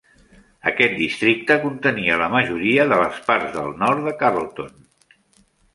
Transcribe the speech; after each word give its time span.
Aquest 0.71 0.95
districte 1.01 1.57
contenia 1.67 2.17
la 2.23 2.31
majoria 2.39 2.89
de 2.93 2.99
les 3.05 3.23
parts 3.29 3.55
del 3.61 3.73
nord 3.87 4.05
de 4.09 4.19
Carleton. 4.25 4.77